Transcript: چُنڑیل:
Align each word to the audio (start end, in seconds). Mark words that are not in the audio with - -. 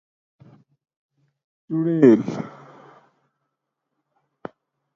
چُنڑیل: 1.65 2.21